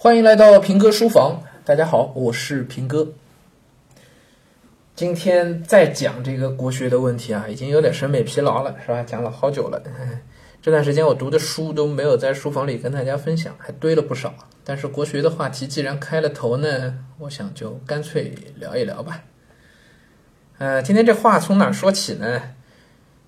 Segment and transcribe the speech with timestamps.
[0.00, 3.08] 欢迎来到平哥书房，大家好，我是平哥。
[4.94, 9.02] 今天再讲这个国学的问题啊，已经有点审美疲劳了，是吧？
[9.02, 9.82] 讲了好久了，
[10.62, 14.32] 这段时间我读的书都没有在书房里跟大家分享，还堆了不少。
[14.62, 19.24] 但是国学的话题既然开了头呢，我想就干脆聊一聊吧。
[20.58, 22.40] 呃，今天这话从哪说起呢？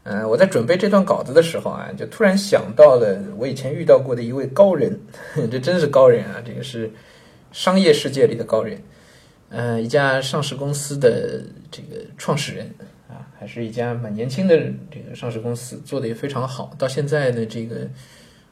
[0.02, 4.98] 嗯，我在准备这段稿子的时候啊，就突然想到了我以前遇到过的一位高人，
[5.50, 6.42] 这真是高人啊！
[6.42, 6.90] 这个是
[7.52, 8.82] 商业世界里的高人，
[9.50, 12.74] 呃，一家上市公司的这个创始人
[13.10, 14.56] 啊，还是一家蛮年轻的
[14.90, 17.86] 这个上市公司，做的也非常好，到现在的这个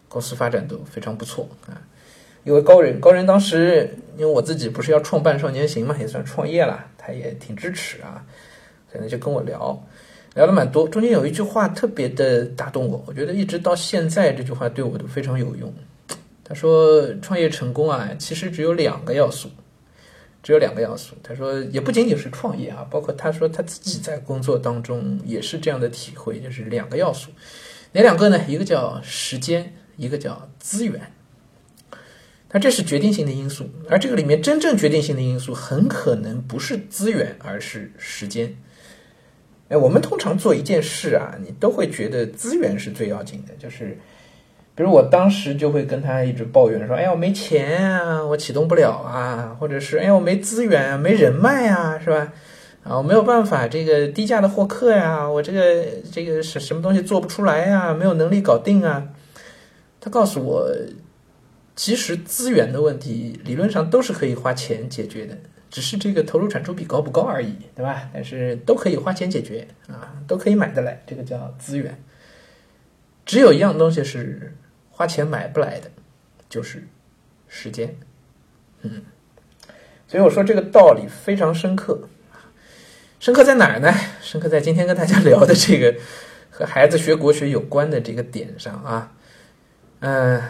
[0.06, 1.80] 公司发展都非常不错啊。
[2.45, 8.23] 一位高人，高人当时因为我自己不是要创办少年行嘛，也算创业了，他也挺支持啊，
[8.92, 9.82] 可能就跟我聊。
[10.38, 15.74] 聊了蛮多，中间有一句话特别的打动我，我觉得一直到现在这句话对我都非常有用。
[16.45, 19.51] 他说：“创业成功啊，其实只有两个要素，
[20.41, 27.32] 只有两个要素。”他说：“也不仅仅是创业啊，包括他说他自己在工作当中也是这样的体会，就是两个要素，
[27.90, 28.40] 哪两个呢？
[28.46, 31.12] 一个叫时间，一个叫资源。
[32.49, 38.55] 他这是决定性的因素，而这个里面真正决定性的因素很可能不是资源，而是时间。”
[39.69, 43.55] 哎，我们通常做一件事啊，你都会觉得资源是最要紧的。
[43.59, 43.99] 就是，
[44.74, 52.33] 比如我当时就会跟他一直抱怨说：“哎呀，我没钱啊，我启动不了啊，或者是哎呀，我没资源啊，没人脉啊，是吧？
[52.85, 59.09] 啊，我没有办法这个低价的获客呀，我这个这个什什么东西做不出来呀，没有能力搞定啊。”
[60.01, 60.71] 他告诉我，
[61.77, 65.37] 其实资源的问题理论上都是可以花钱解决的。
[65.71, 68.09] 只是这个投入产出比高不高而已，对吧？
[68.12, 72.03] 但是都可以花钱解决啊，都可以买得来，这个叫资源。
[73.27, 74.56] 只有一样东西是
[74.91, 75.91] 花钱买不来的，
[76.49, 76.89] 就是
[77.47, 77.94] 时间。
[78.83, 79.03] 嗯，
[80.06, 82.09] 所以我说这个道理非常深刻。
[83.21, 83.93] 深刻在哪儿呢？
[84.22, 85.95] 深刻在今天跟大家 聊的这个
[86.51, 89.12] 和孩子学国学有关的这个点上啊。
[90.01, 90.41] 嗯。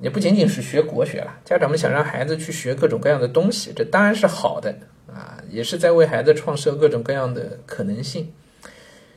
[0.00, 4.76] 也不仅仅是学国学了，家长们想让孩子去学各种各样的东西，这当然是好的
[5.08, 8.30] 啊，也是在为孩子创设各种各样的可能性。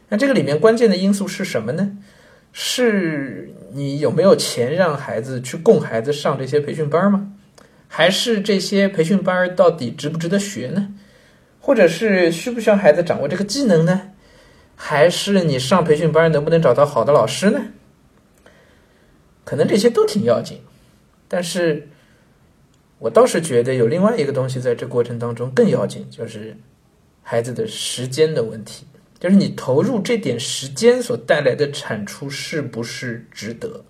[0.07, 1.97] 那这个里面关键的因素是什么呢？
[2.51, 7.31] 是你有没有钱让孩子去供孩子上这些培训班吗？
[7.87, 10.89] 还是这些培训班到底值不值得学呢？
[11.59, 14.11] 或者是需不需要孩子掌握这个技能呢？
[14.75, 17.61] 还是你上培训班能不能找到好的老师呢？
[19.43, 20.59] 可能这些都挺要紧。
[21.29, 21.87] 但是，
[22.97, 26.57] 我倒是觉得有另外一个东西在这过程当中更要紧，就是
[27.21, 28.85] 孩子的时间的问题，
[29.19, 33.85] 就是你投入这点时间所带来的产出是不是值得？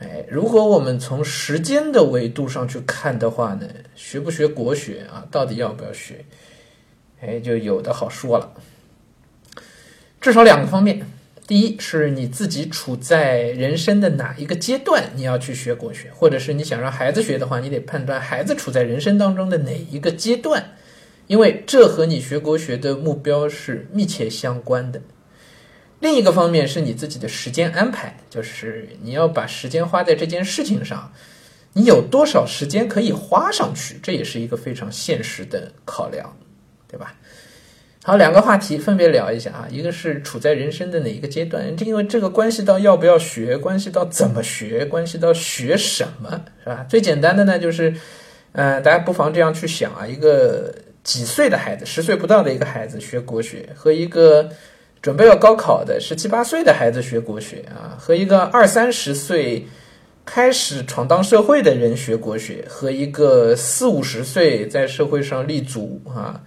[0.00, 6.24] 哎，如果我们从时间的维度上去看的话呢，学不学国学啊，到底要不要学？
[7.20, 8.52] 哎，就有的好说了，
[10.20, 11.06] 至少两个方面。
[11.50, 20.76] 第一是你自己处在人生的哪一个阶段，你要去学国学，或者是你想让孩子学的话，你得判断孩子处在人生当中的哪一个阶段，
[21.26, 25.02] 因为这和你学国学的目标是密切相关的。
[25.98, 31.12] 另一个方面是你自己的时间安排，就是你要把时间花在这件事情上，
[31.72, 36.32] 你有多少时间可以花上去，这也是一个非常现实的考量，
[36.86, 37.12] 对吧？
[38.02, 39.68] 好，两个话题分别聊一下啊。
[39.70, 46.30] 一个是处在人生的哪一个阶段，因为这个关系到要不要学，关系到怎么学，关系到学什么，
[46.64, 46.86] 是吧？
[46.88, 47.94] 最简单的呢，就是，
[48.52, 50.74] 嗯，大家不妨这样去想啊：一个
[51.04, 54.48] 几岁的孩子，十岁不到的一个孩子学国学，和一个
[55.02, 59.66] 准备要高考的十七八岁的孩子学国学啊，和一个二三十岁
[60.24, 66.40] 开始闯荡社会的人学国学，和一个四五十岁在社会上立足啊。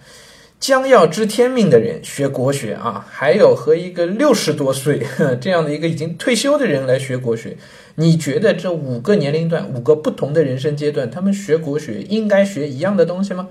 [0.64, 5.06] 将要知天命的人学国学啊，还有和一个六十多岁
[5.42, 7.58] 这样的一个已经退休的人来学国学，
[7.96, 13.50] 你觉得这五个年龄段、五个不同的人生阶段，他们学国学应该学一样的东西吗？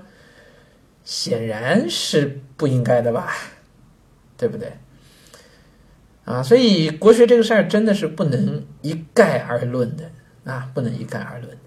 [1.03, 3.31] 显然是不应该的吧，
[4.35, 4.71] 对不对？
[6.25, 10.09] 啊，所以国学这个事儿真的是不能一概而论的
[10.51, 11.57] 啊，不能一概而论的。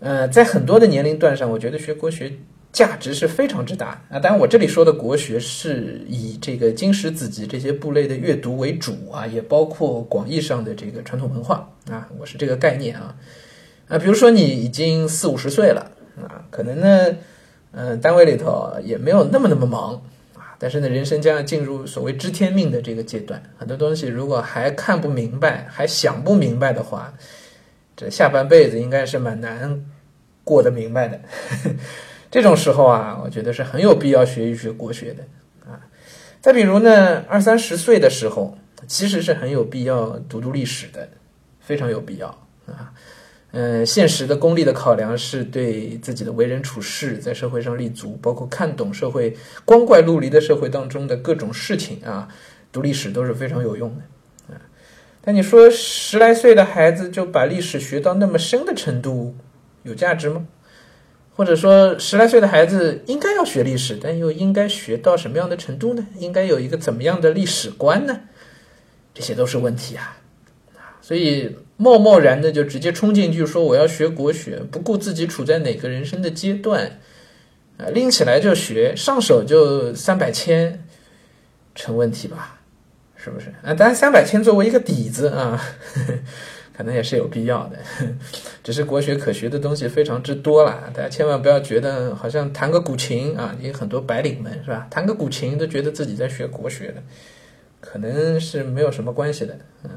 [0.00, 2.34] 呃，在很多的年龄段上，我觉得学国学。
[2.76, 4.20] 价值是非常之大啊！
[4.20, 13.16] 当然，我这里说的国学是以这个经史子集这些部类的阅读为主啊，也包括广义上的这个传统文化啊，我是这个概念啊
[13.88, 13.96] 啊。
[13.96, 15.90] 比如说，你已经四五十岁了
[16.20, 17.16] 啊，可能呢，
[17.72, 19.94] 嗯，单位里头也没有那么那么忙
[20.34, 27.10] 啊，但是呢，人生将要进入所谓知天命的这个阶段，很多东西如果还看不明白，还想不明白的话，
[27.96, 29.82] 这下半辈子应该是蛮难。
[30.44, 31.18] 过得明白的。
[32.36, 35.24] 这种时候啊，我觉得是很有必要学一学国学的
[35.64, 35.80] 啊。
[36.38, 41.08] 再比如呢，二三十岁的时候，其实是很有必要读读历史的，
[41.60, 42.28] 非常有必要
[42.66, 42.92] 啊。
[43.52, 49.34] 嗯，现实的功利的考量是对自己的为人处事，在社会上立足，包括看懂社会
[49.64, 52.28] 光怪陆离的社会当中的各种事情啊，
[52.70, 54.60] 读历史都是非常有用的啊。
[55.22, 59.34] 但你说十来岁的孩子就把历史学到那么深的程度，
[59.84, 60.44] 有价值吗？
[61.36, 66.06] 或者说十来岁的孩子应该要学历史，但又应该学到什么样的程度呢？
[66.18, 68.20] 应该有一个怎么样的历史观呢？
[69.12, 70.16] 这些都是问题啊。
[71.02, 76.98] 所以贸贸然的就直接冲进去说我要学国学，不顾自己处在哪个人生的阶段，
[77.76, 80.82] 啊，拎起来就学，上手就三百千，
[81.74, 82.58] 成问题吧？
[83.14, 83.52] 是不是？
[83.62, 85.62] 啊，当然三百千作为一个底子啊，
[86.76, 87.78] 可能也是有必要的。
[88.62, 94.86] 只是国学可学的东西非常之多了，大家千万不要觉得好像弹个古琴啊，你很多白领们是吧？
[94.90, 97.02] 弹个古琴都觉得自己在学国学的，
[97.80, 99.90] 可能是没有什么关系的，嗯。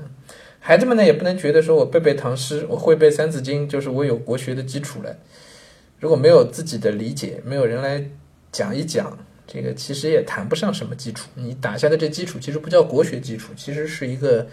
[0.61, 5.15] 孩子们呢，也不能觉得说我背背唐诗，我会背三字经，就是我有国学的基础了。
[5.99, 8.05] 如果没有自己的理解，没有人来
[8.51, 9.17] 讲一讲，
[9.47, 11.29] 这个其实也谈不上什么基础。
[11.35, 14.45] 你打下的这基础，其实不叫国学基础，其实是一个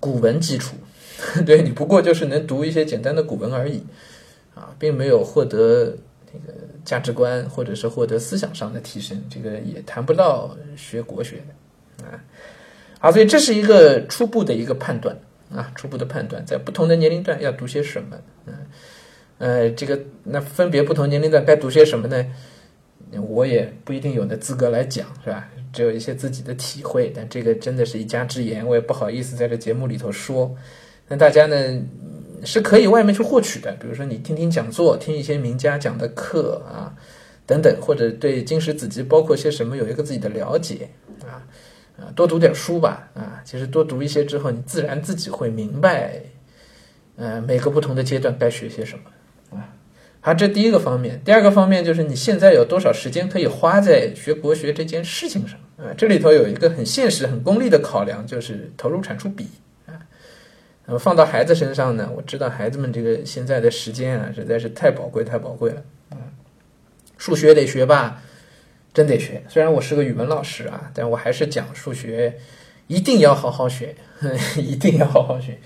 [0.00, 0.74] 古文基础。
[1.44, 3.82] 对你不过就是能读一些简单的古文而已，
[4.54, 5.92] 啊，并没有获得
[6.32, 12.22] 那个价值观或者是获得思想上的提升，这个也谈不到学国学的啊。
[13.00, 15.16] 啊，所以这是一个初步的一个判断
[15.52, 18.16] 啊，初步的判断，在不同的年龄段要读些什么，
[18.46, 18.54] 嗯，
[19.38, 22.24] 呃，这个那分别不同年龄段该读些什么呢？
[23.28, 25.48] 我也不一定有那资格来讲，是吧？
[25.72, 30.54] 只有一些自己的体会，但这个真的是一家之言，我也不好意思在这节目里头说。
[31.08, 31.56] 那大家呢
[32.44, 36.94] 是可以外面去获取的，比如说你听听讲座，听一些名家讲的课啊，
[37.46, 40.88] 等等，或者对经史子集包括些什么有一个自己的了解
[41.22, 41.42] 啊。
[42.00, 46.22] 啊，多读点书吧，啊，其实多读一些之后，你自然自己会明白，
[47.16, 49.74] 呃，每个不同的阶段该学些什么，啊，
[50.20, 51.20] 好，这第一个方面。
[51.24, 59.48] 第二个方面就是你现在有多少时间可以花在学国学这件事情上，啊，这里头有一个很现实、很功利的考量，就是投入产出比，
[60.88, 66.18] 那么放到孩子身上呢，我知道孩子们这个现在的时间啊，实在是太宝贵、太宝贵了，啊，
[67.16, 68.20] 数学得学吧。
[68.94, 72.36] 真得学，虽然我是个语文老师啊，但我还是讲数学，
[72.88, 73.94] 一定要好好学，
[74.56, 75.56] 一定要好好学。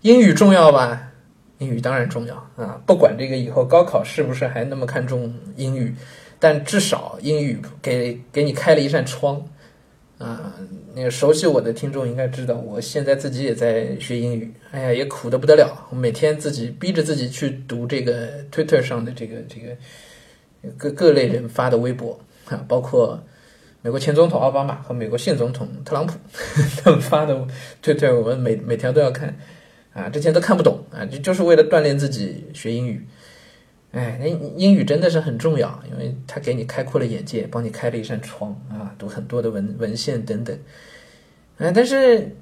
[0.00, 1.12] 英语重要吧？
[1.58, 5.94] 英语当然重要啊，不管这个以后高考是不是还那么看重英语，
[6.40, 9.40] 但至少英语给给你开了一扇窗
[10.18, 10.54] 啊。
[10.94, 15.86] 那个熟悉我的听众应该知道，我现在自己也在学英语，哎呀，也苦的不得了。
[15.90, 19.76] 我每天自己逼着自己去读这个 Twitter 上的这个这个
[20.78, 22.18] 各各类人发的微博。
[22.46, 23.18] 啊，包括
[23.80, 26.14] 美国前总统奥巴马和美国现总统特朗普
[26.84, 27.46] 他们发的
[27.80, 29.34] 推特，我们每每条都要看
[29.94, 30.10] 啊。
[30.10, 33.04] 之前都看不懂啊，就就是为了锻炼自己学英语。
[33.94, 40.58] 哎，英英语真的是很重要，因为它给你开阔了眼界，帮你开了一扇窗啊，读很多的文文献等等。
[41.58, 42.34] 啊，但是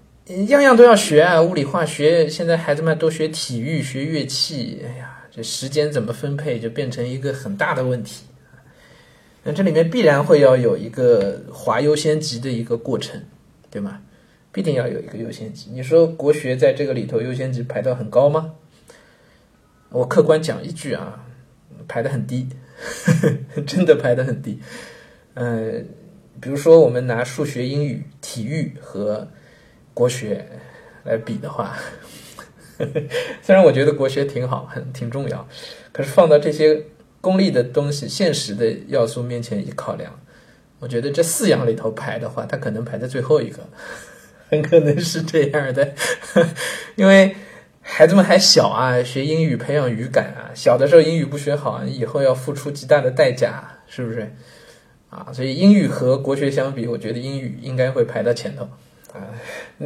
[0.49, 8.25] 样样都要学啊，物理化学，现在孩子们都学体育、学乐器，哎呀，这时间怎么分配就变成一个很大的问题。
[9.44, 13.21] 那这里面必然会要有一个划优先级的一个过程，
[13.71, 14.00] 对吗？
[14.52, 15.71] 必定要有一个优先级。
[15.73, 18.54] 你说国学在这个里头优先级排到很高吗？
[19.90, 21.25] 我客观讲一句啊，
[21.92, 22.49] 排的很低，
[23.66, 24.58] 真的排的很低。
[25.34, 25.72] 呃，
[26.40, 29.28] 比如说我们拿数学、英语、体育和
[29.92, 30.46] 国学
[31.04, 31.76] 来比的话，
[33.42, 35.46] 虽然我觉得国学挺好，很挺重要，
[35.92, 36.84] 可是放到这些。
[37.22, 40.18] 功利的东西、现实的要素面前一考量，
[40.80, 43.58] 我觉得这四样里头排的话，它可能排在最后一个，
[44.50, 45.94] 很可能是这样的。
[46.99, 47.37] 因为
[47.83, 54.35] 孩子们还小啊，学英语培养语感啊，小的时候英语不学好，以后要付出极大的代价，是不是？
[55.11, 58.67] 啊，所以英语和国学相比，我觉得英语应该会排到前头
[59.12, 59.29] 啊。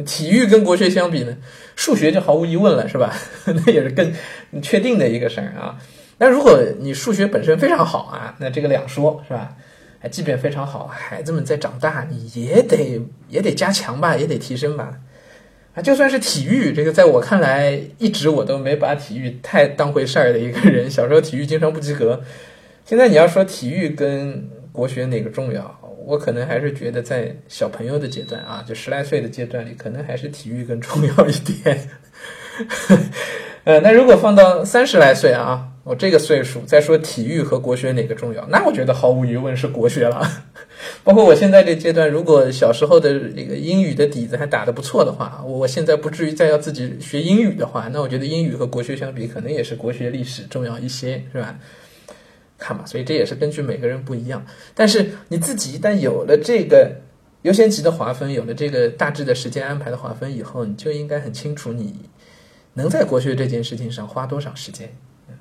[0.05, 1.35] 体育跟国学相比呢，
[1.75, 3.13] 数学就毫无疑问了，是吧？
[3.45, 4.13] 那也是更
[4.61, 5.77] 确定的一个事儿啊。
[6.19, 9.55] 那如果你数学本身非常好啊，那这个两说，是吧？
[9.99, 14.97] 哎，即便非常好，孩子们在长大，你也得也得加强吧，也得提升吧。
[15.77, 20.89] 啊，就算是体育，这个在我看来，一直我都没把体育太当回事儿的一个人。
[20.89, 22.19] 小时候体育经常不及格，
[22.83, 31.87] 现在你要说体育跟国学哪个重要，我可能还是觉得在小朋友的阶段啊，就十来岁的阶段里，可能还是体育更重要一点。
[33.63, 35.67] 呃，那如果放到三十来岁啊。
[35.87, 40.29] 我这个岁数再说体育和国学哪个重要，那我觉得毫无疑问是国学了。
[41.01, 51.57] 包括我现在这阶段，如果小时候的这个英语的底子还打得不错的话，我现在不至于再要自己学英语的话，那我觉得英语和国学相比，可能也是国学历史重要一些，是吧？
[52.57, 54.45] 看吧，所以这也是根据每个人不一样。
[54.75, 56.95] 但是你自己一旦有了这个
[57.43, 61.95] 优先级的划分，有了这个大致的时间安排的划分以后，你就应该很清楚你
[62.73, 64.93] 能在国学这件事情上花多少时间。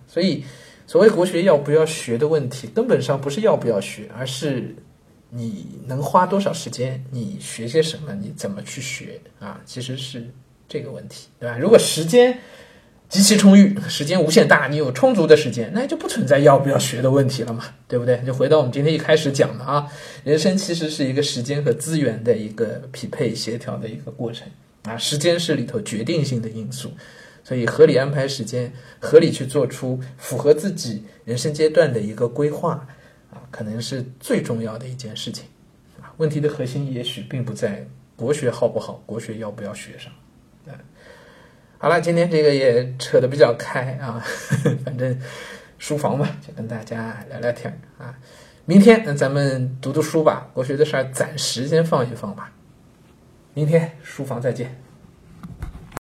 [0.07, 0.45] 所以，
[0.87, 4.75] 所谓国学要不要学的问题，根本上不是要不要学，而是
[5.31, 9.61] 你能花多少时间，你学些什么，你怎么去学啊？
[9.67, 10.31] 其实是
[10.69, 11.59] 这个问题，对吧？
[11.59, 12.39] 如果时间
[13.09, 18.21] 极其充裕，时间无限大，你有充足的时间，那就不存在要不要学的问题了嘛，对不对？
[18.25, 19.87] 就回到我们今天一开始讲的啊，
[20.25, 24.49] 人生其实是一个时间和资源的一个匹配协调的一个过程
[24.85, 26.93] 啊，时间是里头决定性的因素。
[27.47, 32.85] 所以，合理安排时间，合理去做出符合自己人生阶段的一个规划，
[33.31, 35.45] 啊，可能是最重要的一件事情。
[36.17, 37.87] 问题的核心也许并不在
[38.17, 40.13] 国学好不好，国学要不要学上。
[40.67, 40.75] 嗯，
[41.79, 44.21] 好了，今天这个也扯得比较开啊，
[44.85, 45.17] 反正
[45.79, 48.19] 书房嘛，就跟大家聊聊天啊。
[48.65, 52.53] 明天那咱们读读书吧，国学的事儿暂时先放一放吧。
[53.55, 54.83] 明天书房再见。